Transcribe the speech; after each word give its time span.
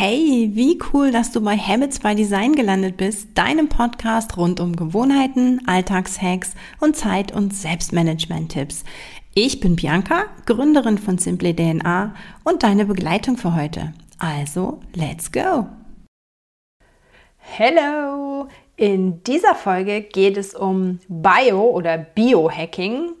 Hey, 0.00 0.52
wie 0.52 0.78
cool, 0.92 1.10
dass 1.10 1.32
du 1.32 1.40
bei 1.40 1.56
Habits 1.56 1.98
by 1.98 2.14
Design 2.14 2.54
gelandet 2.54 2.96
bist, 2.96 3.36
deinem 3.36 3.68
Podcast 3.68 4.36
rund 4.36 4.60
um 4.60 4.76
Gewohnheiten, 4.76 5.60
Alltagshacks 5.66 6.54
und 6.78 6.94
Zeit- 6.94 7.34
und 7.34 7.52
Selbstmanagement-Tipps. 7.52 8.84
Ich 9.34 9.58
bin 9.58 9.74
Bianca, 9.74 10.26
Gründerin 10.46 10.98
von 10.98 11.18
Simply 11.18 11.52
DNA 11.52 12.14
und 12.44 12.62
deine 12.62 12.84
Begleitung 12.84 13.36
für 13.38 13.56
heute. 13.56 13.92
Also, 14.20 14.78
let's 14.94 15.32
go! 15.32 15.66
Hello! 17.38 18.46
In 18.76 19.24
dieser 19.24 19.56
Folge 19.56 20.02
geht 20.02 20.36
es 20.36 20.54
um 20.54 21.00
Bio- 21.08 21.70
oder 21.70 21.98
Biohacking 21.98 23.14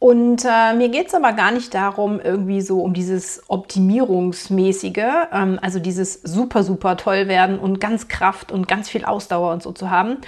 und 0.00 0.44
äh, 0.44 0.74
mir 0.74 0.90
geht 0.90 1.08
es 1.08 1.14
aber 1.14 1.32
gar 1.32 1.50
nicht 1.50 1.74
darum, 1.74 2.20
irgendwie 2.20 2.60
so 2.60 2.80
um 2.82 2.94
dieses 2.94 3.42
Optimierungsmäßige, 3.48 5.26
ähm, 5.32 5.58
also 5.60 5.80
dieses 5.80 6.14
super, 6.22 6.62
super 6.62 6.96
toll 6.96 7.26
werden 7.26 7.58
und 7.58 7.80
ganz 7.80 8.06
Kraft 8.06 8.52
und 8.52 8.68
ganz 8.68 8.88
viel 8.88 9.04
Ausdauer 9.04 9.52
und 9.52 9.62
so 9.62 9.72
zu 9.72 9.90
haben. 9.90 10.18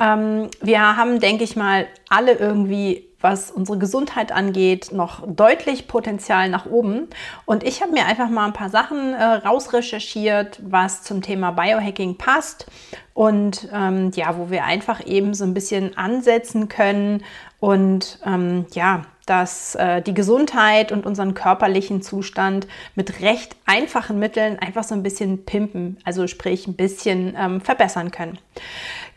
Ähm, 0.00 0.48
wir 0.60 0.96
haben, 0.96 1.20
denke 1.20 1.44
ich 1.44 1.54
mal, 1.54 1.86
alle 2.08 2.32
irgendwie 2.32 3.06
was 3.20 3.52
unsere 3.52 3.78
Gesundheit 3.78 4.32
angeht, 4.32 4.90
noch 4.92 5.22
deutlich 5.24 5.86
Potenzial 5.86 6.48
nach 6.48 6.66
oben. 6.66 7.06
Und 7.44 7.62
ich 7.62 7.80
habe 7.80 7.92
mir 7.92 8.06
einfach 8.06 8.28
mal 8.28 8.46
ein 8.46 8.52
paar 8.52 8.68
Sachen 8.68 9.14
äh, 9.14 9.22
rausrecherchiert, 9.22 10.60
was 10.64 11.04
zum 11.04 11.22
Thema 11.22 11.52
Biohacking 11.52 12.18
passt 12.18 12.66
und 13.14 13.68
ähm, 13.72 14.10
ja, 14.14 14.36
wo 14.36 14.50
wir 14.50 14.64
einfach 14.64 15.06
eben 15.06 15.34
so 15.34 15.44
ein 15.44 15.54
bisschen 15.54 15.96
ansetzen 15.96 16.68
können 16.68 17.22
und 17.60 18.18
ähm, 18.26 18.66
ja, 18.72 19.02
dass 19.26 19.74
äh, 19.74 20.02
die 20.02 20.14
Gesundheit 20.14 20.92
und 20.92 21.06
unseren 21.06 21.34
körperlichen 21.34 22.02
Zustand 22.02 22.66
mit 22.94 23.20
recht 23.20 23.56
einfachen 23.66 24.18
Mitteln 24.18 24.58
einfach 24.58 24.84
so 24.84 24.94
ein 24.94 25.02
bisschen 25.02 25.44
pimpen, 25.44 25.98
also 26.04 26.26
sprich 26.26 26.66
ein 26.66 26.74
bisschen 26.74 27.34
ähm, 27.38 27.60
verbessern 27.60 28.10
können. 28.10 28.38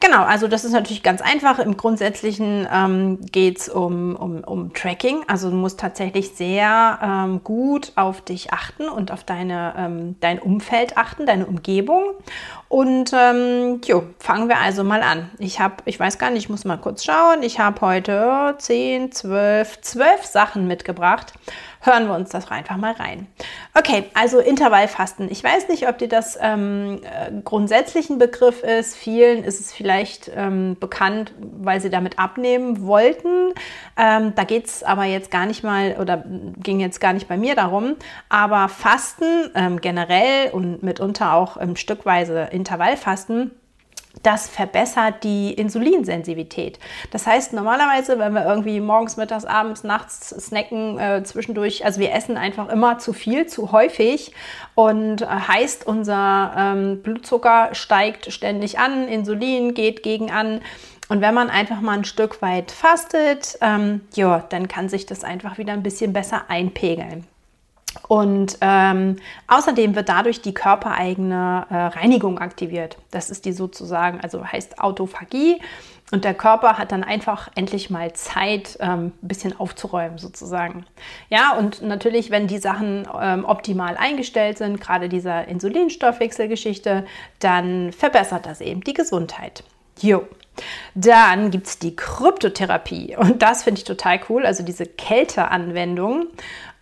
Genau, 0.02 0.24
also 0.24 0.48
das 0.48 0.66
ist 0.66 0.74
natürlich 0.74 1.04
ganz 1.04 1.22
einfach. 1.22 1.58
Im 1.60 1.78
Grundsätzlichen 1.78 2.68
ähm, 2.72 3.20
geht 3.32 3.60
es 3.60 3.70
um, 3.70 4.16
um, 4.16 4.44
um 4.44 4.74
Tracking. 4.74 5.24
Also 5.28 5.50
du 5.50 5.56
musst 5.56 5.80
tatsächlich 5.80 6.32
sehr 6.32 7.00
ähm, 7.02 7.42
gut 7.44 7.94
auf 7.96 8.22
dich 8.22 8.52
achten 8.52 8.90
und 8.90 9.12
auf 9.12 9.24
deine, 9.24 9.74
ähm, 9.78 10.16
dein 10.20 10.40
Umfeld 10.40 10.98
achten, 10.98 11.26
deine 11.26 11.46
Umgebung. 11.46 12.04
Und 12.76 13.14
ähm, 13.14 13.80
jo, 13.86 14.04
fangen 14.20 14.50
wir 14.50 14.58
also 14.58 14.84
mal 14.84 15.02
an. 15.02 15.32
Ich 15.40 15.62
habe, 15.62 15.76
ich 15.86 15.98
weiß 15.98 16.18
gar 16.18 16.30
nicht, 16.30 16.44
ich 16.44 16.50
muss 16.50 16.66
mal 16.66 16.76
kurz 16.76 17.06
schauen. 17.06 17.42
Ich 17.42 17.58
habe 17.58 17.80
heute 17.80 18.54
10, 18.58 19.14
12, 19.14 19.80
12 19.80 20.26
Sachen 20.26 20.68
mitgebracht 20.68 21.32
hören 21.86 22.08
wir 22.08 22.16
uns 22.16 22.30
das 22.30 22.52
einfach 22.52 22.78
mal 22.78 22.94
rein. 22.94 23.28
Okay, 23.74 24.06
also 24.14 24.40
Intervallfasten. 24.40 25.30
Ich 25.32 25.44
weiß 25.44 25.68
nicht, 25.70 25.88
ob 25.88 25.98
dir 25.98 26.08
das 26.08 26.38
ähm, 26.42 27.02
äh, 27.04 27.32
grundsätzlich 27.44 28.10
ein 28.10 28.18
Begriff 28.18 28.64
ist. 28.64 28.96
Vielen 28.96 29.44
ist 29.44 29.60
es 29.60 29.74
vielleicht 29.74 30.32
ähm, 30.36 30.78
bekannt, 30.80 31.34
weil 31.40 31.82
sie 31.82 31.90
damit 31.90 32.20
abnehmen 32.20 32.86
wollten. 32.86 33.54
Ähm, 33.98 34.34
da 34.36 34.44
geht 34.44 34.68
es 34.68 34.84
aber 34.84 35.06
jetzt 35.06 35.32
gar 35.32 35.46
nicht 35.46 35.64
mal 35.64 35.98
oder 36.00 36.24
ging 36.58 36.80
jetzt 36.80 37.00
gar 37.00 37.14
nicht 37.14 37.28
bei 37.28 37.38
mir 37.38 37.56
darum. 37.56 37.96
Aber 38.30 38.70
Fasten 38.70 39.52
ähm, 39.56 39.82
generell 39.82 40.52
und 40.52 40.84
mitunter 40.84 41.34
auch 41.34 41.58
ähm, 41.62 41.76
stückweise 41.76 42.50
Intervallfasten 42.52 43.52
das 44.24 44.48
verbessert 44.48 45.24
die 45.24 45.54
Insulinsensitivität. 45.54 46.80
Das 47.12 47.28
heißt, 47.28 47.54
normalerweise, 47.54 48.18
wenn 48.20 48.34
wir 48.34 48.46
irgendwie 48.46 48.80
morgens, 48.80 49.18
mittags, 49.18 49.46
abends, 49.46 49.84
nachts 49.84 50.30
snacken, 50.30 51.00
äh, 51.00 51.24
zwischendurch, 51.24 51.86
also 51.86 52.00
wir 52.00 52.14
essen 52.14 52.38
einfach 52.38 52.70
immer 52.70 52.98
zu 52.98 53.14
viel, 53.14 53.48
zu 53.48 53.72
häufig 53.72 54.34
und 54.74 55.22
äh, 55.22 55.26
heißt, 55.26 55.86
unser 55.86 56.54
ähm, 56.58 57.02
Blutzucker 57.02 57.70
steigt 57.74 58.32
ständig 58.32 58.80
an, 58.80 59.08
Insulin 59.08 59.74
geht 59.74 60.04
gegen 60.04 60.32
an. 60.32 60.62
Und 61.08 61.22
wenn 61.22 61.36
man 61.36 61.52
einfach 61.52 61.82
mal 61.82 61.98
ein 61.98 62.06
Stück 62.06 62.42
weit 62.42 62.72
fastet, 62.72 63.60
ähm, 63.62 64.02
ja, 64.16 64.40
dann 64.50 64.68
kann 64.68 64.90
sich 64.90 65.06
das 65.06 65.24
einfach 65.24 65.60
wieder 65.60 65.74
ein 65.74 65.84
bisschen 65.84 66.14
besser 66.14 66.46
einpegeln. 66.48 67.28
Und 68.08 68.58
ähm, 68.62 69.18
außerdem 69.48 69.96
wird 69.96 70.10
dadurch 70.10 70.42
die 70.42 70.54
körpereigene 70.54 71.66
äh, 71.70 71.76
Reinigung 71.76 72.40
aktiviert. 72.40 72.98
Das 73.12 73.30
ist 73.30 73.46
die 73.46 73.52
sozusagen, 73.52 74.20
also 74.22 74.46
heißt 74.46 74.80
Autophagie. 74.80 75.62
Und 76.12 76.24
der 76.24 76.36
Körper 76.36 76.78
hat 76.78 76.92
dann 76.92 77.04
einfach 77.04 77.50
endlich 77.56 77.90
mal 77.90 78.14
Zeit, 78.14 78.78
ähm, 78.80 79.08
ein 79.08 79.28
bisschen 79.28 79.60
aufzuräumen 79.60 80.20
sozusagen. 80.20 80.86
Ja, 81.30 81.58
und 81.58 81.82
natürlich, 81.82 82.30
wenn 82.30 82.46
die 82.46 82.60
Sachen 82.60 83.08
ähm, 83.20 83.44
optimal 83.44 83.98
eingestellt 83.98 84.60
sind, 84.60 84.80
gerade 84.80 85.10
dieser 85.10 85.48
Insulinstoffwechselgeschichte, 85.48 87.06
dann 87.40 87.92
verbessert 87.92 88.46
das 88.46 88.62
eben 88.62 88.82
die 88.82 88.94
Gesundheit. 88.94 89.64
Jo. 90.00 90.28
Dann 90.94 91.52
gibt 91.52 91.68
es 91.68 91.80
die 91.80 91.98
Kryptotherapie 91.98 93.18
und 93.18 93.42
das 93.42 93.64
finde 93.64 93.80
ich 93.80 93.84
total 93.84 94.22
cool, 94.30 94.46
also 94.46 94.64
diese 94.64 94.86
Kälteanwendung. 94.86 96.28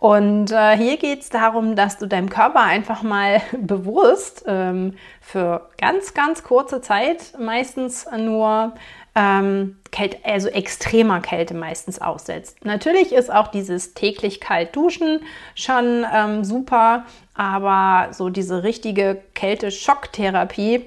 Und 0.04 0.52
äh, 0.52 0.76
hier 0.76 0.98
geht 0.98 1.22
es 1.22 1.30
darum, 1.30 1.78
dass 1.78 1.98
du 1.98 2.08
deinem 2.08 2.30
Körper 2.30 2.60
einfach 2.60 3.04
mal 3.04 3.42
bewusst 3.58 4.44
ähm, 4.46 4.98
für 5.22 5.70
ganz, 5.78 6.14
ganz 6.14 6.44
kurze 6.44 6.82
Zeit, 6.82 7.34
meistens 7.40 8.06
nur 8.18 8.74
ähm, 9.16 9.78
Kälte, 9.92 10.18
also 10.26 10.50
extremer 10.50 11.22
Kälte 11.22 11.54
meistens 11.54 12.02
aussetzt. 12.02 12.66
Natürlich 12.66 13.14
ist 13.14 13.32
auch 13.32 13.48
dieses 13.48 13.94
täglich 13.94 14.42
kalt 14.42 14.76
duschen 14.76 15.22
schon 15.56 16.06
ähm, 16.14 16.44
super, 16.44 17.06
aber 17.34 18.12
so 18.12 18.28
diese 18.28 18.64
richtige 18.64 19.22
Kälte-Schocktherapie, 19.36 20.82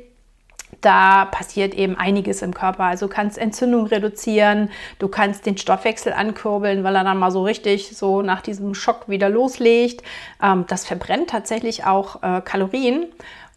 da 0.81 1.25
passiert 1.27 1.75
eben 1.75 1.97
einiges 1.97 2.43
im 2.43 2.55
Körper. 2.55 2.85
Also 2.85 3.07
du 3.07 3.13
kannst 3.15 3.39
Entzündung 3.39 3.87
reduzieren, 3.87 4.71
du 4.99 5.09
kannst 5.09 5.47
den 5.47 5.57
Stoffwechsel 5.57 6.13
ankurbeln, 6.13 6.85
weil 6.85 6.97
er 6.97 7.05
dann 7.05 7.19
mal 7.19 7.31
so 7.31 7.43
richtig 7.43 7.97
so 7.97 8.23
nach 8.23 8.41
diesem 8.41 8.75
Schock 8.75 9.09
wieder 9.09 9.29
loslegt. 9.29 10.03
Ähm, 10.43 10.65
das 10.69 10.87
verbrennt 10.87 11.31
tatsächlich 11.31 11.85
auch 11.85 12.23
äh, 12.23 12.41
Kalorien. 12.41 13.07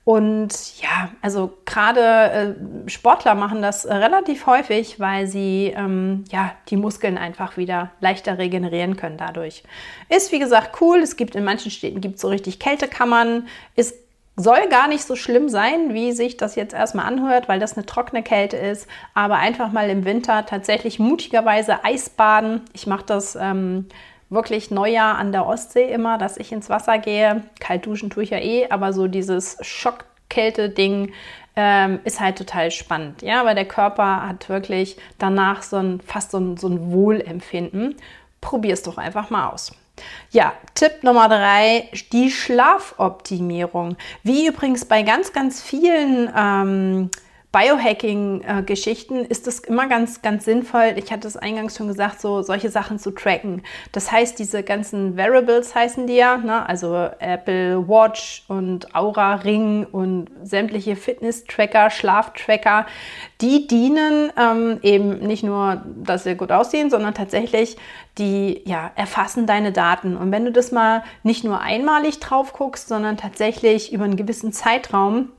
Und 0.09 0.81
ja, 0.81 1.11
also 1.21 1.55
gerade 1.65 2.01
äh, 2.01 2.89
Sportler 2.89 3.35
machen 3.35 3.61
das 3.61 3.85
äh, 3.85 3.93
relativ 3.93 4.47
häufig, 4.47 4.99
weil 4.99 5.27
sie 5.27 5.71
ähm, 5.75 6.23
ja 6.31 6.51
die 6.69 6.77
Muskeln 6.77 7.15
einfach 7.15 7.57
wieder 7.57 7.91
leichter 7.99 8.39
regenerieren 8.39 8.97
können 8.97 9.17
dadurch. 9.17 9.63
Ist 10.07 10.31
wie 10.31 10.39
gesagt 10.39 10.81
cool. 10.81 10.97
Es 10.97 11.15
gibt 11.15 11.35
in 11.35 11.43
manchen 11.43 11.69
Städten 11.69 12.01
gibt 12.01 12.17
so 12.17 12.27
richtig 12.27 12.57
Kältekammern. 12.59 13.47
Ist 13.75 13.95
soll 14.39 14.69
gar 14.69 14.87
nicht 14.87 15.03
so 15.03 15.15
schlimm 15.17 15.49
sein, 15.49 15.93
wie 15.93 16.13
sich 16.13 16.37
das 16.37 16.55
jetzt 16.55 16.73
erstmal 16.73 17.05
anhört, 17.05 17.49
weil 17.49 17.59
das 17.59 17.75
eine 17.75 17.85
trockene 17.85 18.23
Kälte 18.23 18.55
ist. 18.55 18.87
Aber 19.13 19.35
einfach 19.35 19.71
mal 19.71 19.89
im 19.89 20.05
Winter 20.05 20.45
tatsächlich 20.45 20.97
mutigerweise 20.97 21.83
Eisbaden. 21.83 22.61
Ich 22.71 22.87
mache 22.87 23.05
das 23.05 23.35
ähm, 23.35 23.87
wirklich 24.29 24.71
Neujahr 24.71 25.17
an 25.17 25.33
der 25.33 25.45
Ostsee 25.45 25.91
immer, 25.91 26.17
dass 26.17 26.37
ich 26.37 26.53
ins 26.53 26.69
Wasser 26.69 26.99
gehe. 26.99 27.43
Kalt 27.59 27.85
duschen 27.85 28.09
tue 28.09 28.23
ich 28.23 28.29
ja 28.29 28.39
eh, 28.39 28.69
aber 28.69 28.93
so 28.93 29.07
dieses 29.07 29.57
Schockkälte-Ding 29.61 31.11
ähm, 31.57 31.99
ist 32.05 32.21
halt 32.21 32.37
total 32.37 32.71
spannend. 32.71 33.21
Ja, 33.21 33.43
weil 33.43 33.55
der 33.55 33.65
Körper 33.65 34.25
hat 34.25 34.47
wirklich 34.47 34.95
danach 35.17 35.63
so 35.63 35.75
ein, 35.77 35.99
fast 35.99 36.31
so 36.31 36.37
ein, 36.37 36.55
so 36.55 36.69
ein 36.69 36.93
Wohlempfinden. 36.93 37.95
Probier 38.39 38.73
es 38.73 38.83
doch 38.83 38.97
einfach 38.97 39.29
mal 39.29 39.49
aus. 39.49 39.73
Ja, 40.31 40.53
Tipp 40.75 41.03
Nummer 41.03 41.27
drei, 41.27 41.89
die 42.11 42.31
Schlafoptimierung. 42.31 43.97
Wie 44.23 44.47
übrigens 44.47 44.85
bei 44.85 45.03
ganz, 45.03 45.33
ganz 45.33 45.61
vielen 45.61 46.31
ähm, 46.35 47.09
Biohacking-Geschichten 47.51 49.25
ist 49.25 49.47
es 49.47 49.59
immer 49.61 49.87
ganz, 49.87 50.21
ganz 50.21 50.45
sinnvoll, 50.45 50.93
ich 50.97 51.11
hatte 51.11 51.27
es 51.27 51.35
eingangs 51.35 51.75
schon 51.75 51.87
gesagt, 51.87 52.21
so 52.21 52.43
solche 52.43 52.69
Sachen 52.69 52.99
zu 52.99 53.09
tracken. 53.09 53.63
Das 53.91 54.11
heißt, 54.11 54.37
diese 54.37 54.61
ganzen 54.61 55.17
Variables 55.17 55.73
heißen 55.73 56.05
die 56.05 56.15
ja, 56.15 56.37
ne? 56.37 56.67
also 56.69 57.09
Apple 57.17 57.87
Watch 57.87 58.43
und 58.49 58.93
Aura 58.93 59.35
Ring 59.35 59.87
und 59.91 60.29
sämtliche 60.43 60.95
Fitness-Tracker, 60.95 61.89
Schlaftracker, 61.89 62.85
die 63.41 63.65
dienen 63.65 64.31
ähm, 64.37 64.77
eben 64.83 65.17
nicht 65.17 65.43
nur, 65.43 65.83
dass 66.03 66.25
sie 66.25 66.35
gut 66.35 66.51
aussehen, 66.51 66.91
sondern 66.91 67.15
tatsächlich 67.15 67.77
die 68.19 68.61
ja, 68.65 68.91
erfassen 68.95 69.47
deine 69.47 69.71
Daten. 69.71 70.17
Und 70.17 70.31
wenn 70.31 70.45
du 70.45 70.51
das 70.51 70.71
mal 70.71 71.03
nicht 71.23 71.43
nur 71.43 71.61
einmalig 71.61 72.19
drauf 72.19 72.53
guckst, 72.53 72.89
sondern 72.89 73.17
tatsächlich 73.17 73.91
über 73.91 74.03
einen 74.03 74.17
gewissen 74.17 74.53
Zeitraum, 74.53 75.29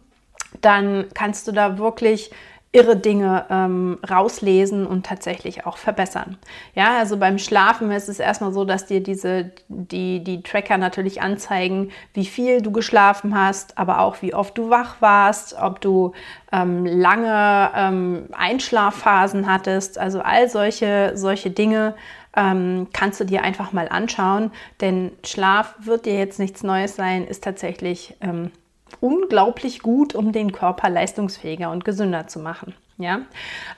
dann 0.60 1.06
kannst 1.14 1.48
du 1.48 1.52
da 1.52 1.78
wirklich 1.78 2.30
irre 2.72 2.96
Dinge 2.96 3.46
ähm, 3.50 3.98
rauslesen 4.08 4.86
und 4.86 5.04
tatsächlich 5.04 5.66
auch 5.66 5.76
verbessern. 5.76 6.38
Ja, 6.76 6.98
also 6.98 7.16
beim 7.16 7.38
Schlafen 7.38 7.90
ist 7.90 8.08
es 8.08 8.20
erstmal 8.20 8.52
so, 8.52 8.64
dass 8.64 8.86
dir 8.86 9.02
diese, 9.02 9.50
die, 9.68 10.22
die 10.22 10.42
Tracker 10.42 10.78
natürlich 10.78 11.20
anzeigen, 11.20 11.90
wie 12.14 12.26
viel 12.26 12.62
du 12.62 12.70
geschlafen 12.70 13.36
hast, 13.36 13.76
aber 13.76 13.98
auch 13.98 14.22
wie 14.22 14.34
oft 14.34 14.56
du 14.56 14.70
wach 14.70 15.00
warst, 15.00 15.56
ob 15.60 15.80
du 15.80 16.12
ähm, 16.52 16.86
lange 16.86 17.70
ähm, 17.74 18.28
Einschlafphasen 18.32 19.50
hattest, 19.52 19.98
also 19.98 20.20
all 20.20 20.48
solche, 20.48 21.12
solche 21.16 21.50
Dinge 21.50 21.96
ähm, 22.36 22.86
kannst 22.92 23.18
du 23.18 23.24
dir 23.24 23.42
einfach 23.42 23.72
mal 23.72 23.88
anschauen, 23.88 24.52
denn 24.80 25.10
Schlaf 25.24 25.74
wird 25.80 26.06
dir 26.06 26.16
jetzt 26.16 26.38
nichts 26.38 26.62
Neues 26.62 26.94
sein, 26.94 27.26
ist 27.26 27.42
tatsächlich 27.42 28.16
ähm, 28.20 28.52
unglaublich 29.00 29.80
gut, 29.80 30.14
um 30.14 30.32
den 30.32 30.52
Körper 30.52 30.88
leistungsfähiger 30.88 31.70
und 31.70 31.84
gesünder 31.84 32.26
zu 32.26 32.40
machen. 32.40 32.74
Ja, 33.00 33.22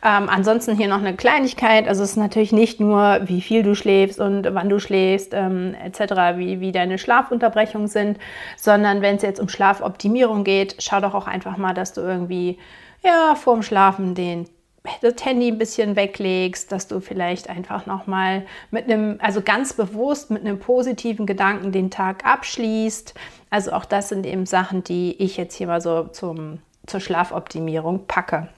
ähm, 0.04 0.28
ansonsten 0.28 0.76
hier 0.76 0.88
noch 0.88 0.98
eine 0.98 1.14
Kleinigkeit. 1.14 1.86
Also 1.86 2.02
es 2.02 2.10
ist 2.10 2.16
natürlich 2.16 2.50
nicht 2.50 2.80
nur, 2.80 3.20
wie 3.26 3.40
viel 3.40 3.62
du 3.62 3.76
schläfst 3.76 4.18
und 4.18 4.52
wann 4.52 4.68
du 4.68 4.80
schläfst, 4.80 5.32
ähm, 5.32 5.76
etc., 5.80 6.36
wie, 6.36 6.60
wie 6.60 6.72
deine 6.72 6.98
Schlafunterbrechungen 6.98 7.86
sind, 7.86 8.18
sondern 8.56 9.00
wenn 9.00 9.16
es 9.16 9.22
jetzt 9.22 9.38
um 9.38 9.48
Schlafoptimierung 9.48 10.42
geht, 10.42 10.74
schau 10.80 10.98
doch 10.98 11.14
auch 11.14 11.28
einfach 11.28 11.56
mal, 11.56 11.72
dass 11.72 11.92
du 11.92 12.00
irgendwie 12.00 12.58
ja 13.04 13.36
vorm 13.36 13.62
Schlafen 13.62 14.16
den 14.16 14.48
das 15.00 15.24
Handy 15.24 15.48
ein 15.48 15.58
bisschen 15.58 15.94
weglegst, 15.96 16.72
dass 16.72 16.88
du 16.88 17.00
vielleicht 17.00 17.48
einfach 17.48 17.86
nochmal 17.86 18.44
mit 18.70 18.84
einem, 18.84 19.18
also 19.22 19.40
ganz 19.40 19.74
bewusst 19.74 20.30
mit 20.30 20.42
einem 20.42 20.58
positiven 20.58 21.26
Gedanken 21.26 21.72
den 21.72 21.90
Tag 21.90 22.24
abschließt. 22.24 23.14
Also 23.50 23.72
auch 23.72 23.84
das 23.84 24.08
sind 24.08 24.26
eben 24.26 24.46
Sachen, 24.46 24.82
die 24.82 25.14
ich 25.22 25.36
jetzt 25.36 25.54
hier 25.54 25.68
mal 25.68 25.80
so 25.80 26.04
zum, 26.04 26.58
zur 26.86 27.00
Schlafoptimierung 27.00 28.06
packe. 28.06 28.48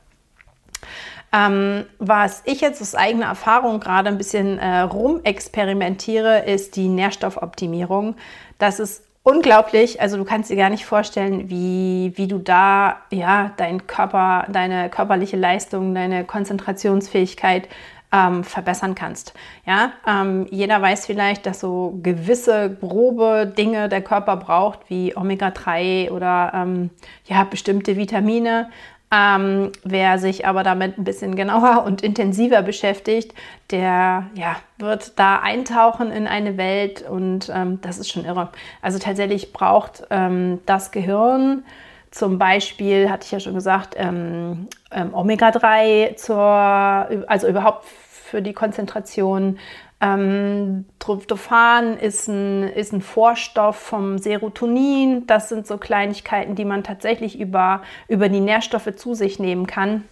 Ähm, 1.33 1.85
was 1.99 2.43
ich 2.47 2.61
jetzt 2.61 2.81
aus 2.81 2.95
eigener 2.95 3.27
Erfahrung 3.27 3.81
gerade 3.81 4.09
ein 4.09 4.19
bisschen 4.19 4.59
äh, 4.59 4.81
rumexperimentiere, 4.81 6.45
ist 6.45 6.77
die 6.77 6.89
Nährstoffoptimierung. 6.89 8.17
Das 8.59 8.79
ist 8.79 9.03
unglaublich. 9.25 10.01
Also 10.01 10.17
du 10.17 10.25
kannst 10.25 10.51
dir 10.51 10.57
gar 10.57 10.71
nicht 10.71 10.87
vorstellen, 10.87 11.51
wie, 11.51 12.13
wie 12.15 12.29
du 12.29 12.39
da 12.39 13.01
ja 13.11 13.51
dein 13.57 13.89
Körper, 13.89 14.47
deine 14.49 14.89
körperliche 14.91 15.37
Leistung, 15.37 15.95
deine 15.95 16.25
Konzentrationsfähigkeit 16.25 17.69
ähm, 18.13 18.45
verbessern 18.45 18.95
kannst. 18.95 19.35
Ja, 19.67 19.93
ähm, 20.07 20.47
jeder 20.51 20.81
weiß 20.81 21.07
vielleicht, 21.07 21.47
dass 21.47 21.61
so 21.61 21.99
gewisse 22.03 22.77
grobe 22.81 23.53
Dinge 23.57 23.89
der 23.89 24.03
Körper 24.03 24.37
braucht, 24.37 24.81
wie 24.89 25.17
Omega-3 25.17 26.11
oder 26.11 26.53
ähm, 26.55 26.91
ja 27.27 27.43
bestimmte 27.45 27.97
Vitamine. 27.97 28.71
Ähm, 29.15 29.71
wer 29.85 30.19
sich 30.19 30.47
aber 30.47 30.63
damit 30.63 30.99
ein 30.99 31.05
bisschen 31.05 31.37
genauer 31.37 31.85
und 31.85 32.03
intensiver 32.03 32.63
beschäftigt, 32.63 33.33
der 33.71 34.27
ja, 34.35 34.57
wird 34.79 35.19
da 35.19 35.41
eintauchen 35.41 36.11
in 36.11 36.27
eine 36.27 36.57
Welt 36.57 37.03
und 37.09 37.51
ähm, 37.55 37.81
das 37.83 37.99
ist 37.99 38.11
schon 38.11 38.25
irre. 38.25 38.51
Also 38.83 38.99
tatsächlich 38.99 39.53
braucht 39.53 40.05
ähm, 40.11 40.61
das 40.67 40.91
Gehirn 40.91 41.65
zum 42.11 42.39
Beispiel, 42.39 43.11
hatte 43.11 43.27
ich 43.27 43.33
ja 43.33 43.41
schon 43.41 43.55
gesagt, 43.55 43.95
ähm, 43.97 44.69
ähm, 44.91 45.15
Omega-3 45.15 46.17
zur, 46.17 46.39
also 46.47 47.49
überhaupt 47.49 47.85
für 47.85 48.41
die 48.41 48.53
Konzentration, 48.53 49.59
ähm, 50.05 50.85
Tryptophan 50.99 51.97
ist 51.97 52.29
ein, 52.29 52.65
ist 52.65 52.93
ein 52.93 53.01
Vorstoff 53.01 53.77
vom 53.77 54.19
Serotonin. 54.19 55.27
Das 55.27 55.49
sind 55.49 55.67
so 55.67 55.79
Kleinigkeiten, 55.79 56.55
die 56.55 56.65
man 56.65 56.85
tatsächlich 56.85 57.41
über, 57.41 57.83
über 58.09 58.29
die 58.29 58.41
Nährstoffe 58.41 58.95
zu 58.97 59.15
sich 59.15 59.39
nehmen 59.39 59.67
kann. 59.67 60.05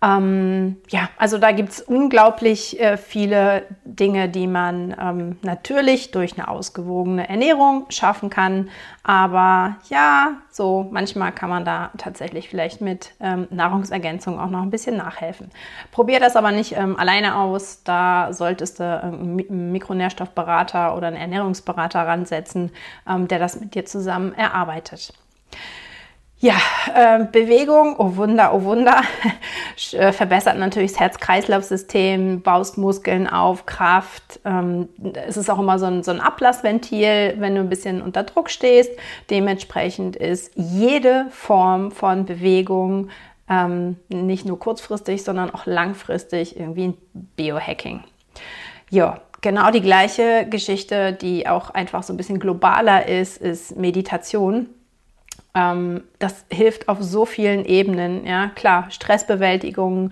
Ähm, 0.00 0.76
ja, 0.90 1.08
also 1.16 1.38
da 1.38 1.50
gibt 1.50 1.70
es 1.70 1.80
unglaublich 1.80 2.78
äh, 2.80 2.96
viele 2.96 3.64
Dinge, 3.84 4.28
die 4.28 4.46
man 4.46 4.94
ähm, 5.00 5.38
natürlich 5.42 6.12
durch 6.12 6.38
eine 6.38 6.46
ausgewogene 6.46 7.28
Ernährung 7.28 7.86
schaffen 7.88 8.30
kann. 8.30 8.70
Aber 9.02 9.76
ja, 9.88 10.34
so 10.50 10.86
manchmal 10.92 11.32
kann 11.32 11.50
man 11.50 11.64
da 11.64 11.90
tatsächlich 11.98 12.48
vielleicht 12.48 12.80
mit 12.80 13.12
ähm, 13.18 13.48
Nahrungsergänzung 13.50 14.38
auch 14.38 14.50
noch 14.50 14.62
ein 14.62 14.70
bisschen 14.70 14.96
nachhelfen. 14.96 15.50
Probier 15.90 16.20
das 16.20 16.36
aber 16.36 16.52
nicht 16.52 16.76
ähm, 16.76 16.96
alleine 16.96 17.36
aus. 17.36 17.82
Da 17.82 18.32
solltest 18.32 18.78
du 18.78 18.84
einen 18.84 19.72
Mikronährstoffberater 19.72 20.96
oder 20.96 21.08
einen 21.08 21.16
Ernährungsberater 21.16 22.06
ransetzen, 22.06 22.70
ähm, 23.08 23.26
der 23.26 23.40
das 23.40 23.58
mit 23.58 23.74
dir 23.74 23.84
zusammen 23.84 24.32
erarbeitet. 24.34 25.12
Ja, 26.40 26.54
äh, 26.94 27.24
Bewegung, 27.24 27.96
oh 27.98 28.14
Wunder, 28.14 28.54
oh 28.54 28.62
Wunder, 28.62 29.02
äh, 29.92 30.12
verbessert 30.12 30.56
natürlich 30.56 30.92
das 30.92 31.00
Herz-Kreislauf-System, 31.00 32.42
baust 32.42 32.78
Muskeln 32.78 33.26
auf, 33.26 33.66
Kraft. 33.66 34.38
Ähm, 34.44 34.88
es 35.26 35.36
ist 35.36 35.50
auch 35.50 35.58
immer 35.58 35.80
so 35.80 35.86
ein, 35.86 36.04
so 36.04 36.12
ein 36.12 36.20
Ablassventil, 36.20 37.34
wenn 37.38 37.56
du 37.56 37.62
ein 37.62 37.68
bisschen 37.68 38.00
unter 38.00 38.22
Druck 38.22 38.50
stehst. 38.50 38.92
Dementsprechend 39.30 40.14
ist 40.14 40.52
jede 40.54 41.26
Form 41.30 41.90
von 41.90 42.24
Bewegung 42.24 43.08
ähm, 43.50 43.96
nicht 44.08 44.46
nur 44.46 44.60
kurzfristig, 44.60 45.24
sondern 45.24 45.52
auch 45.52 45.66
langfristig 45.66 46.56
irgendwie 46.56 46.88
ein 46.88 46.98
Biohacking. 47.34 48.04
Ja, 48.90 49.22
genau 49.40 49.72
die 49.72 49.80
gleiche 49.80 50.46
Geschichte, 50.48 51.14
die 51.14 51.48
auch 51.48 51.70
einfach 51.70 52.04
so 52.04 52.12
ein 52.12 52.16
bisschen 52.16 52.38
globaler 52.38 53.08
ist, 53.08 53.38
ist 53.38 53.76
Meditation 53.76 54.68
ähm, 55.54 56.02
das 56.18 56.44
hilft 56.50 56.88
auf 56.88 56.98
so 57.00 57.24
vielen 57.24 57.64
Ebenen. 57.64 58.26
Ja, 58.26 58.50
klar, 58.54 58.90
Stressbewältigung 58.90 60.10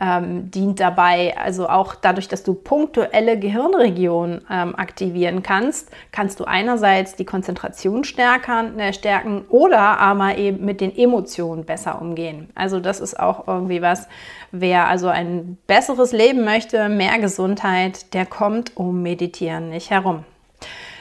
ähm, 0.00 0.50
dient 0.50 0.80
dabei. 0.80 1.36
Also 1.36 1.68
auch 1.68 1.94
dadurch, 1.94 2.28
dass 2.28 2.42
du 2.42 2.54
punktuelle 2.54 3.38
Gehirnregionen 3.38 4.42
ähm, 4.50 4.74
aktivieren 4.76 5.42
kannst, 5.42 5.90
kannst 6.12 6.40
du 6.40 6.44
einerseits 6.44 7.16
die 7.16 7.24
Konzentration 7.24 8.04
stärkern, 8.04 8.78
äh, 8.78 8.92
stärken 8.92 9.44
oder 9.48 9.98
aber 9.98 10.36
eben 10.36 10.64
mit 10.64 10.80
den 10.80 10.94
Emotionen 10.96 11.64
besser 11.64 12.00
umgehen. 12.00 12.50
Also 12.54 12.80
das 12.80 13.00
ist 13.00 13.18
auch 13.18 13.46
irgendwie 13.46 13.82
was, 13.82 14.08
wer 14.52 14.86
also 14.88 15.08
ein 15.08 15.56
besseres 15.66 16.12
Leben 16.12 16.44
möchte, 16.44 16.88
mehr 16.88 17.18
Gesundheit, 17.18 18.12
der 18.14 18.26
kommt 18.26 18.76
um 18.76 19.02
Meditieren 19.02 19.70
nicht 19.70 19.90
herum. 19.90 20.24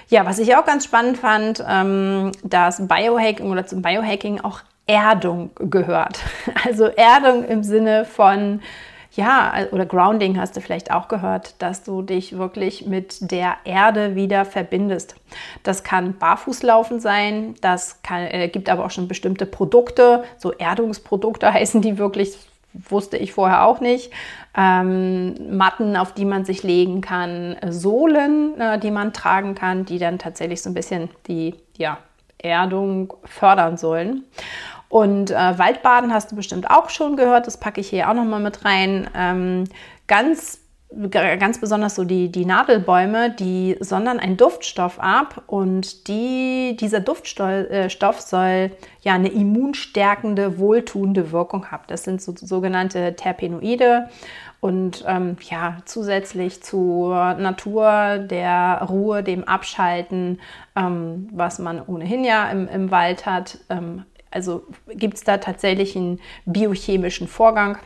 Ja, 0.09 0.25
was 0.25 0.39
ich 0.39 0.55
auch 0.55 0.65
ganz 0.65 0.85
spannend 0.85 1.17
fand, 1.17 1.63
ähm, 1.67 2.31
dass 2.43 2.87
Biohacking 2.87 3.51
oder 3.51 3.65
zum 3.65 3.81
Biohacking 3.81 4.41
auch 4.41 4.61
Erdung 4.87 5.51
gehört. 5.55 6.19
Also 6.65 6.85
Erdung 6.85 7.45
im 7.45 7.63
Sinne 7.63 8.05
von, 8.05 8.61
ja, 9.11 9.53
oder 9.71 9.85
Grounding 9.85 10.39
hast 10.39 10.57
du 10.57 10.61
vielleicht 10.61 10.91
auch 10.91 11.07
gehört, 11.07 11.61
dass 11.61 11.83
du 11.83 12.01
dich 12.01 12.37
wirklich 12.37 12.85
mit 12.85 13.31
der 13.31 13.55
Erde 13.65 14.15
wieder 14.15 14.45
verbindest. 14.45 15.15
Das 15.63 15.83
kann 15.83 16.17
Barfußlaufen 16.17 16.99
sein, 16.99 17.55
das 17.61 18.01
kann, 18.03 18.23
äh, 18.23 18.47
gibt 18.47 18.69
aber 18.69 18.85
auch 18.85 18.91
schon 18.91 19.07
bestimmte 19.07 19.45
Produkte, 19.45 20.23
so 20.37 20.51
Erdungsprodukte 20.53 21.51
heißen 21.53 21.81
die 21.81 21.97
wirklich 21.97 22.37
wusste 22.89 23.17
ich 23.17 23.33
vorher 23.33 23.65
auch 23.65 23.79
nicht. 23.79 24.11
Ähm, 24.57 25.57
Matten, 25.57 25.97
auf 25.97 26.13
die 26.13 26.25
man 26.25 26.45
sich 26.45 26.63
legen 26.63 27.01
kann, 27.01 27.57
Sohlen, 27.69 28.59
äh, 28.59 28.79
die 28.79 28.91
man 28.91 29.11
tragen 29.11 29.53
kann, 29.53 29.85
die 29.85 30.00
dann 30.00 30.17
tatsächlich 30.17 30.62
so 30.62 30.69
ein 30.69 30.74
bisschen 30.74 31.09
die 31.27 31.55
ja, 31.77 31.97
Erdung 32.38 33.13
fördern 33.25 33.77
sollen. 33.77 34.24
Und 34.88 35.31
äh, 35.31 35.57
Waldbaden 35.57 36.13
hast 36.13 36.31
du 36.31 36.35
bestimmt 36.35 36.69
auch 36.69 36.89
schon 36.89 37.17
gehört, 37.17 37.47
das 37.47 37.59
packe 37.59 37.81
ich 37.81 37.89
hier 37.89 38.09
auch 38.09 38.13
nochmal 38.13 38.39
mit 38.39 38.63
rein. 38.63 39.09
Ähm, 39.13 39.65
ganz 40.07 40.59
ganz 41.09 41.59
besonders 41.59 41.95
so 41.95 42.03
die, 42.03 42.31
die 42.31 42.45
Nadelbäume, 42.45 43.31
die 43.31 43.75
sondern 43.79 44.19
einen 44.19 44.38
Duftstoff 44.38 45.00
ab 45.00 45.43
und 45.47 46.07
die, 46.07 46.77
dieser 46.79 47.01
Duftstoff 47.01 47.50
äh, 47.50 48.19
soll 48.19 48.71
ja 49.01 49.13
eine 49.13 49.29
immunstärkende, 49.29 50.57
wohltuende 50.57 51.31
Wirkung 51.31 51.71
haben. 51.71 51.83
Das 51.88 52.03
sind 52.03 52.21
so, 52.21 52.33
sogenannte 52.35 53.15
Terpenoide 53.15 54.07
und 54.59 55.03
ähm, 55.07 55.38
ja, 55.50 55.77
zusätzlich 55.85 56.63
zur 56.63 57.35
Natur, 57.35 58.19
der 58.19 58.85
Ruhe, 58.89 59.24
dem 59.24 59.43
Abschalten, 59.43 60.39
ähm, 60.75 61.29
was 61.31 61.59
man 61.59 61.81
ohnehin 61.85 62.24
ja 62.24 62.50
im, 62.50 62.67
im 62.67 62.91
Wald 62.91 63.25
hat. 63.25 63.59
Ähm, 63.69 64.05
also 64.31 64.63
gibt 64.89 65.15
es 65.15 65.24
da 65.24 65.38
tatsächlich 65.38 65.95
einen 65.95 66.19
biochemischen 66.45 67.27
Vorgang 67.27 67.77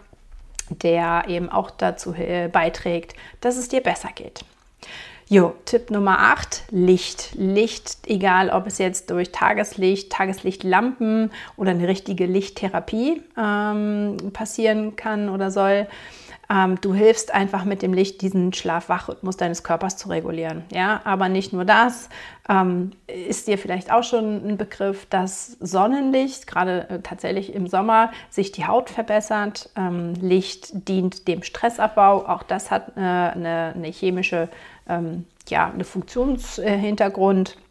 der 0.69 1.23
eben 1.27 1.49
auch 1.49 1.71
dazu 1.71 2.13
äh, 2.13 2.47
beiträgt, 2.47 3.15
dass 3.41 3.57
es 3.57 3.69
dir 3.69 3.81
besser 3.81 4.09
geht. 4.13 4.41
Jo, 5.27 5.53
Tipp 5.65 5.91
Nummer 5.91 6.19
8, 6.19 6.63
Licht. 6.71 7.35
Licht, 7.35 7.99
egal 8.07 8.49
ob 8.49 8.65
es 8.65 8.79
jetzt 8.79 9.11
durch 9.11 9.31
Tageslicht, 9.31 10.11
Tageslichtlampen 10.11 11.31
oder 11.55 11.71
eine 11.71 11.87
richtige 11.87 12.25
Lichttherapie 12.25 13.21
ähm, 13.37 14.17
passieren 14.33 14.95
kann 14.95 15.29
oder 15.29 15.51
soll. 15.51 15.87
Ähm, 16.51 16.81
du 16.81 16.95
hilfst 16.95 17.31
einfach 17.33 17.63
mit 17.63 17.83
dem 17.83 17.93
Licht, 17.93 18.21
diesen 18.21 18.53
Schlaf-Wach-Rhythmus 18.53 19.37
deines 19.37 19.63
Körpers 19.63 19.97
zu 19.97 20.09
regulieren. 20.09 20.63
Ja, 20.73 21.01
aber 21.03 21.29
nicht 21.29 21.53
nur 21.53 21.63
das. 21.63 22.09
Ähm, 22.49 22.91
ist 23.05 23.47
dir 23.47 23.59
vielleicht 23.59 23.91
auch 23.91 24.03
schon 24.03 24.47
ein 24.47 24.57
Begriff, 24.57 25.05
dass 25.05 25.57
Sonnenlicht, 25.59 26.47
gerade 26.47 26.89
äh, 26.89 26.99
tatsächlich 27.01 27.53
im 27.53 27.67
Sommer, 27.67 28.11
sich 28.31 28.51
die 28.51 28.65
Haut 28.65 28.89
verbessert. 28.89 29.69
Ähm, 29.75 30.15
Licht 30.15 30.87
dient 30.87 31.27
dem 31.27 31.43
Stressabbau. 31.43 32.25
Auch 32.25 32.41
das 32.41 32.71
hat 32.71 32.97
äh, 32.97 32.99
eine, 32.99 33.73
eine, 33.75 33.87
chemische, 33.91 34.49
ähm, 34.87 35.25
ja, 35.49 35.69
eine 35.71 35.83
Funktionshintergrund. 35.83 37.57
Äh, 37.57 37.68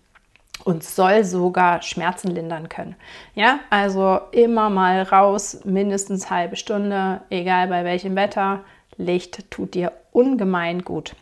und 0.64 0.84
soll 0.84 1.24
sogar 1.24 1.82
Schmerzen 1.82 2.28
lindern 2.28 2.68
können. 2.68 2.96
Ja, 3.34 3.60
also 3.70 4.20
immer 4.32 4.70
mal 4.70 5.02
raus, 5.02 5.60
mindestens 5.64 6.30
halbe 6.30 6.56
Stunde, 6.56 7.20
egal 7.30 7.68
bei 7.68 7.84
welchem 7.84 8.16
Wetter. 8.16 8.60
Licht 8.96 9.50
tut 9.50 9.74
dir 9.74 9.92
ungemein 10.12 10.82
gut. 10.82 11.14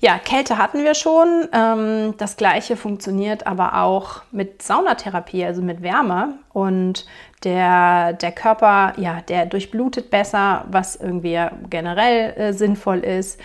Ja, 0.00 0.18
Kälte 0.18 0.58
hatten 0.58 0.84
wir 0.84 0.94
schon. 0.94 1.48
Ähm, 1.52 2.14
das 2.18 2.36
gleiche 2.36 2.76
funktioniert 2.76 3.46
aber 3.46 3.80
auch 3.80 4.22
mit 4.32 4.60
Saunatherapie, 4.60 5.44
also 5.44 5.62
mit 5.62 5.82
Wärme. 5.82 6.34
Und 6.52 7.06
der, 7.42 8.12
der 8.12 8.32
Körper, 8.32 8.92
ja, 8.98 9.22
der 9.22 9.46
durchblutet 9.46 10.10
besser, 10.10 10.66
was 10.68 10.96
irgendwie 10.96 11.40
generell 11.70 12.34
äh, 12.36 12.52
sinnvoll 12.52 12.98
ist. 12.98 13.40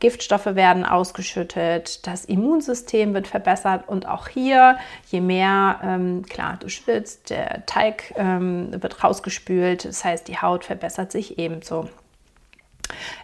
Giftstoffe 0.00 0.46
werden 0.46 0.84
ausgeschüttet, 0.84 2.06
das 2.06 2.24
Immunsystem 2.24 3.14
wird 3.14 3.26
verbessert 3.26 3.88
und 3.88 4.06
auch 4.06 4.28
hier, 4.28 4.78
je 5.10 5.20
mehr, 5.20 5.80
ähm, 5.82 6.24
klar, 6.28 6.56
du 6.60 6.68
schwitzt, 6.68 7.30
der 7.30 7.66
Teig 7.66 8.14
ähm, 8.16 8.70
wird 8.82 9.02
rausgespült, 9.02 9.84
das 9.84 10.04
heißt, 10.04 10.28
die 10.28 10.38
Haut 10.38 10.64
verbessert 10.64 11.10
sich 11.12 11.38
ebenso. 11.38 11.88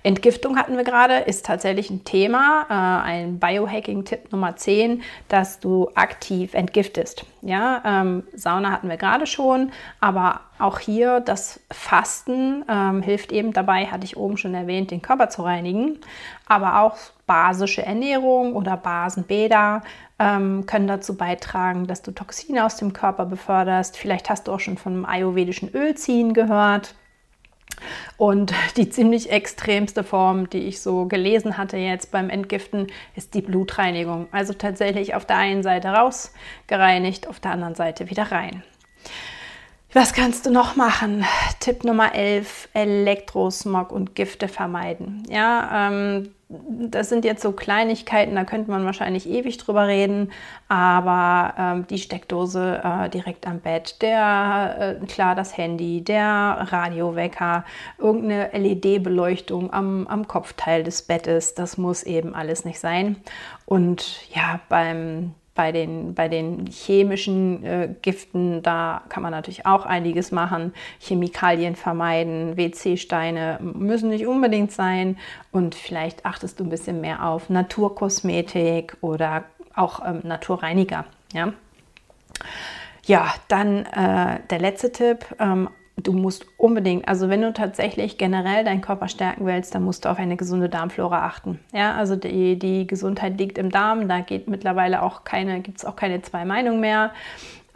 Entgiftung 0.03 0.59
hatten 0.59 0.77
wir 0.77 0.85
gerade, 0.85 1.15
ist 1.15 1.47
tatsächlich 1.47 1.91
ein 1.91 2.05
Thema, 2.05 2.67
äh, 2.69 3.09
ein 3.09 3.39
Biohacking-Tipp 3.39 4.33
Nummer 4.33 4.57
10, 4.57 5.03
dass 5.29 5.61
du 5.61 5.91
aktiv 5.95 6.55
entgiftest. 6.55 7.25
Ja, 7.43 7.83
ähm, 7.85 8.25
Sauna 8.35 8.71
hatten 8.71 8.89
wir 8.89 8.97
gerade 8.97 9.27
schon, 9.27 9.73
aber 10.01 10.41
auch 10.59 10.79
hier 10.79 11.21
das 11.21 11.61
Fasten 11.71 12.65
ähm, 12.69 13.03
hilft 13.03 13.33
eben 13.33 13.53
dabei, 13.53 13.87
hatte 13.87 14.05
ich 14.05 14.17
oben 14.17 14.37
schon 14.37 14.55
erwähnt, 14.55 14.91
den 14.91 15.03
Körper 15.03 15.29
zu 15.29 15.43
reinigen. 15.43 15.99
Aber 16.47 16.81
auch 16.81 16.97
basische 17.27 17.85
Ernährung 17.85 18.55
oder 18.55 18.77
Basenbäder 18.77 19.83
ähm, 20.19 20.67
können 20.67 20.87
dazu 20.87 21.17
beitragen, 21.17 21.87
dass 21.87 22.03
du 22.03 22.13
Toxine 22.13 22.65
aus 22.65 22.77
dem 22.77 22.93
Körper 22.93 23.27
beförderst. 23.27 23.97
Vielleicht 23.97 24.31
hast 24.31 24.47
du 24.49 24.53
auch 24.53 24.61
schon 24.61 24.79
von 24.79 24.93
einem 24.93 25.05
ayurvedischen 25.05 25.75
Ölziehen 25.75 26.35
gehört. 26.35 26.95
Und 28.17 28.53
die 28.77 28.89
ziemlich 28.89 29.31
extremste 29.31 30.05
Form, 30.05 30.49
die 30.51 30.67
ich 30.67 30.81
so 30.81 31.07
gelesen 31.07 31.59
hatte 31.59 31.77
jetzt 31.77 32.11
beim 32.11 32.31
Entgiften, 32.31 32.87
ist 33.17 33.35
die 33.35 33.43
Blutreinigung. 33.43 34.29
Also 34.33 34.53
tatsächlich 34.53 35.15
auf 35.15 35.25
der 35.25 35.37
einen 35.37 35.63
Seite 35.63 35.89
rausgereinigt, 35.89 37.29
auf 37.29 37.41
der 37.41 37.53
anderen 37.53 37.75
Seite 37.75 38.11
wieder 38.11 38.31
rein. 38.31 38.63
Was 39.95 40.13
kannst 40.13 40.45
du 40.45 40.51
noch 40.51 40.75
machen? 40.75 41.25
Tipp 41.61 41.85
Nummer 41.85 42.17
11, 42.17 42.69
Elektrosmog 42.75 43.93
und 43.93 44.17
Gifte 44.17 44.49
vermeiden. 44.49 45.23
Ja, 45.31 45.89
ähm, 45.89 46.35
das 46.49 47.09
sind 47.11 47.25
jetzt 47.25 47.43
so 47.43 47.53
Kleinigkeiten, 47.53 48.35
da 48.35 48.43
könnte 48.43 48.73
man 48.73 48.85
wahrscheinlich 48.85 49.29
ewig 49.29 49.57
drüber 49.59 49.87
reden, 49.87 50.33
aber 50.67 51.55
ähm, 51.57 51.87
die 51.87 51.99
Steckdose 51.99 52.83
äh, 52.83 53.09
direkt 53.09 53.47
am 53.47 53.61
Bett, 53.61 54.03
der, 54.03 54.99
äh, 55.01 55.07
klar, 55.07 55.37
das 55.37 55.57
Handy, 55.57 56.03
der 56.03 56.67
Radiowecker, 56.73 57.65
irgendeine 57.97 58.51
LED-Beleuchtung 58.53 59.73
am, 59.73 60.09
am 60.09 60.27
Kopfteil 60.27 60.83
des 60.83 61.03
Bettes, 61.03 61.55
das 61.55 61.79
muss 61.79 62.03
eben 62.03 62.35
alles 62.35 62.65
nicht 62.65 62.81
sein. 62.81 63.15
Und 63.65 64.29
ja, 64.35 64.59
beim 64.69 65.35
bei 65.55 65.71
den, 65.71 66.15
bei 66.15 66.29
den 66.29 66.67
chemischen 66.67 67.65
äh, 67.65 67.95
Giften, 68.03 68.63
da 68.63 69.03
kann 69.09 69.23
man 69.23 69.31
natürlich 69.31 69.67
auch 69.67 69.87
einiges 69.87 70.33
machen. 70.33 70.75
Chemikalien 71.01 71.77
vermeiden, 71.77 72.57
WC-Steine 72.57 73.59
müssen 73.61 74.11
nicht 74.11 74.27
unbedingt 74.27 74.73
sein. 74.73 75.17
Und 75.53 75.77
vielleicht 75.77 76.27
achtest 76.27 76.59
du 76.59 76.65
ein 76.65 76.71
bisschen 76.71 77.01
mehr 77.01 77.25
auf 77.25 77.51
Naturkosmetik 77.51 78.97
oder 79.01 79.45
auch 79.75 80.05
ähm, 80.05 80.21
Naturreiniger. 80.25 81.05
Ja, 81.33 81.53
ja 83.05 83.33
dann 83.47 83.87
äh, 83.87 84.41
der 84.51 84.59
letzte 84.59 84.91
Tipp. 84.91 85.25
Ähm, 85.39 85.69
du 85.97 86.13
musst 86.13 86.47
unbedingt, 86.57 87.09
also 87.09 87.29
wenn 87.29 87.43
du 87.43 87.53
tatsächlich 87.53 88.19
generell 88.19 88.65
deinen 88.65 88.81
Körper 88.81 89.09
stärken 89.09 89.47
willst, 89.47 89.75
dann 89.75 89.85
musst 89.85 90.05
du 90.05 90.09
auf 90.09 90.19
eine 90.19 90.37
gesunde 90.37 90.69
Darmflora 90.69 91.25
achten. 91.25 91.61
Ja, 91.73 91.95
also 91.95 92.17
die, 92.17 92.59
die 92.59 92.87
Gesundheit 92.87 93.39
liegt 93.39 93.59
im 93.59 93.71
Darm, 93.71 94.09
da 94.09 94.21
geht 94.21 94.49
mittlerweile 94.49 95.03
auch 95.03 95.25
keine, 95.25 95.61
gibt 95.61 95.79
es 95.79 95.85
auch 95.85 95.97
keine 95.97 96.23
zwei 96.23 96.45
Meinungen 96.45 96.81
mehr. 96.81 97.13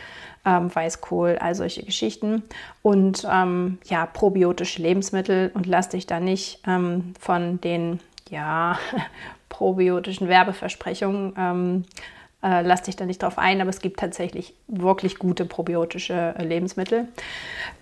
ähm, 0.46 0.74
Weißkohl, 0.74 1.38
all 1.40 1.56
solche 1.56 1.84
Geschichten. 1.84 2.44
Und 2.82 3.28
ähm, 3.30 3.78
ja, 3.86 4.06
probiotische 4.06 4.82
Lebensmittel. 4.82 5.52
Und 5.54 5.66
lass 5.66 5.90
dich 5.90 6.08
da 6.08 6.20
nicht 6.20 6.62
ähm, 6.66 7.14
von 7.20 7.62
den 7.62 8.00
ja, 8.30 8.80
probiotischen 9.50 10.28
Werbeversprechungen 10.28 11.34
ähm, 11.38 11.86
äh, 12.44 12.62
lass 12.62 12.84
dich 12.84 12.96
da 12.96 13.06
nicht 13.06 13.24
drauf 13.24 13.40
ein, 13.40 13.62
aber 13.62 13.72
es 13.72 13.82
gibt 13.82 14.00
tatsächlich 14.00 14.54
wirklich 14.68 15.18
gute 15.18 15.44
probiotische 15.46 16.36
äh, 16.38 16.44
Lebensmittel. 16.44 17.08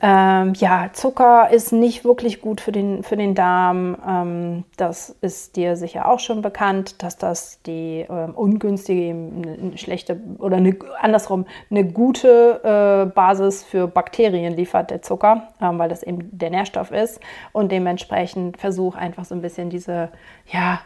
Ähm, 0.01 0.53
ja, 0.55 0.91
Zucker 0.93 1.49
ist 1.51 1.73
nicht 1.73 2.05
wirklich 2.05 2.39
gut 2.39 2.61
für 2.61 2.71
den, 2.71 3.03
für 3.03 3.17
den 3.17 3.35
Darm. 3.35 3.97
Ähm, 4.07 4.63
das 4.77 5.09
ist 5.19 5.57
dir 5.57 5.75
sicher 5.75 6.07
auch 6.07 6.19
schon 6.19 6.41
bekannt, 6.41 7.03
dass 7.03 7.17
das 7.17 7.61
die 7.63 8.05
ähm, 8.09 8.33
ungünstige, 8.33 9.09
eine 9.09 9.77
schlechte 9.77 10.21
oder 10.37 10.55
eine, 10.55 10.77
andersrum 11.01 11.45
eine 11.69 11.83
gute 11.83 12.61
äh, 12.63 13.11
Basis 13.13 13.61
für 13.61 13.87
Bakterien 13.89 14.55
liefert, 14.55 14.89
der 14.89 15.01
Zucker, 15.01 15.49
ähm, 15.61 15.79
weil 15.79 15.89
das 15.89 16.01
eben 16.01 16.29
der 16.31 16.49
Nährstoff 16.49 16.91
ist. 16.91 17.19
Und 17.51 17.73
dementsprechend 17.73 18.55
versuch 18.55 18.95
einfach 18.95 19.25
so 19.25 19.35
ein 19.35 19.41
bisschen 19.41 19.69
diese, 19.69 20.09
ja, 20.47 20.79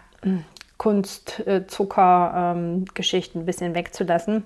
Kunstzucker-Geschichten 0.80 3.42
ein 3.42 3.46
bisschen 3.46 3.76
wegzulassen. 3.76 4.46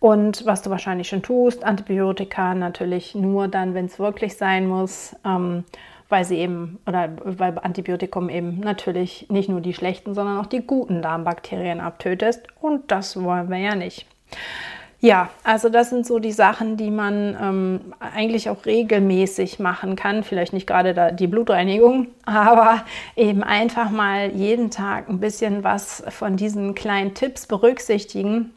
Und 0.00 0.44
was 0.44 0.62
du 0.62 0.70
wahrscheinlich 0.70 1.08
schon 1.08 1.22
tust, 1.22 1.64
Antibiotika 1.64 2.54
natürlich 2.54 3.14
nur 3.14 3.46
dann, 3.46 3.74
wenn 3.74 3.86
es 3.86 4.00
wirklich 4.00 4.36
sein 4.36 4.66
muss, 4.66 5.14
ähm, 5.24 5.62
weil 6.08 6.24
sie 6.24 6.38
eben, 6.38 6.78
oder 6.86 7.10
weil 7.24 7.58
Antibiotikum 7.58 8.28
eben 8.28 8.60
natürlich 8.60 9.26
nicht 9.28 9.48
nur 9.48 9.60
die 9.60 9.74
schlechten, 9.74 10.14
sondern 10.14 10.38
auch 10.38 10.46
die 10.46 10.66
guten 10.66 11.02
Darmbakterien 11.02 11.80
abtötest. 11.80 12.46
Und 12.60 12.90
das 12.90 13.22
wollen 13.22 13.48
wir 13.48 13.58
ja 13.58 13.74
nicht. 13.74 14.06
Ja, 15.00 15.28
also 15.44 15.68
das 15.68 15.90
sind 15.90 16.06
so 16.06 16.18
die 16.18 16.32
Sachen, 16.32 16.78
die 16.78 16.90
man 16.90 17.36
ähm, 17.40 17.80
eigentlich 18.00 18.48
auch 18.48 18.64
regelmäßig 18.64 19.58
machen 19.58 19.94
kann. 19.94 20.24
Vielleicht 20.24 20.54
nicht 20.54 20.66
gerade 20.66 21.12
die 21.12 21.26
Blutreinigung, 21.26 22.08
aber 22.24 22.84
eben 23.14 23.42
einfach 23.42 23.90
mal 23.90 24.30
jeden 24.30 24.70
Tag 24.70 25.08
ein 25.08 25.20
bisschen 25.20 25.64
was 25.64 26.02
von 26.08 26.36
diesen 26.36 26.74
kleinen 26.74 27.14
Tipps 27.14 27.46
berücksichtigen. 27.46 28.54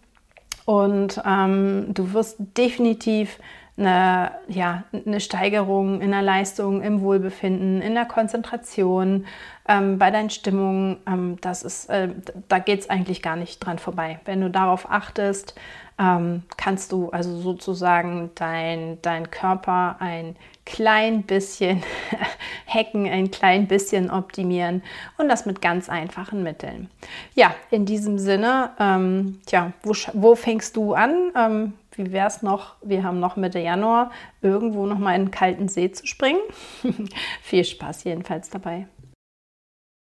Und 0.65 1.21
ähm, 1.25 1.87
du 1.89 2.13
wirst 2.13 2.37
definitiv 2.57 3.39
eine, 3.79 4.31
ja, 4.47 4.83
eine 5.05 5.19
Steigerung 5.19 6.01
in 6.01 6.11
der 6.11 6.21
Leistung, 6.21 6.81
im 6.81 7.01
Wohlbefinden, 7.01 7.81
in 7.81 7.95
der 7.95 8.05
Konzentration, 8.05 9.25
ähm, 9.69 9.99
bei 9.99 10.11
deinen 10.11 10.31
Stimmungen. 10.31 10.97
Ähm, 11.07 11.37
das 11.39 11.63
ist, 11.63 11.89
äh, 11.89 12.09
da 12.49 12.59
geht 12.59 12.81
es 12.81 12.89
eigentlich 12.89 13.21
gar 13.21 13.37
nicht 13.37 13.59
dran 13.59 13.79
vorbei. 13.79 14.19
Wenn 14.25 14.41
du 14.41 14.49
darauf 14.49 14.89
achtest, 14.91 15.53
ähm, 15.99 16.43
kannst 16.57 16.91
du 16.91 17.09
also 17.11 17.37
sozusagen 17.39 18.31
dein, 18.35 18.97
dein 19.01 19.29
Körper 19.29 19.97
ein 19.99 20.35
klein 20.65 21.23
bisschen 21.23 21.83
hacken, 22.67 23.07
ein 23.07 23.31
klein 23.31 23.67
bisschen 23.67 24.09
optimieren 24.09 24.81
und 25.17 25.29
das 25.29 25.45
mit 25.45 25.61
ganz 25.61 25.87
einfachen 25.87 26.41
Mitteln. 26.41 26.89
Ja, 27.35 27.53
in 27.69 27.85
diesem 27.85 28.17
Sinne, 28.17 28.71
ähm, 28.79 29.39
tja, 29.45 29.73
wo, 29.83 29.93
wo 30.13 30.35
fängst 30.35 30.75
du 30.77 30.93
an? 30.93 31.31
Ähm, 31.35 31.73
wie 31.91 32.11
wäre 32.11 32.27
es 32.27 32.41
noch, 32.41 32.75
wir 32.81 33.03
haben 33.03 33.19
noch 33.19 33.35
Mitte 33.35 33.59
Januar, 33.59 34.11
irgendwo 34.41 34.85
noch 34.85 34.99
mal 34.99 35.15
in 35.15 35.25
den 35.25 35.31
kalten 35.31 35.67
See 35.67 35.91
zu 35.91 36.07
springen? 36.07 36.39
Viel 37.41 37.65
Spaß 37.65 38.05
jedenfalls 38.05 38.49
dabei. 38.49 38.87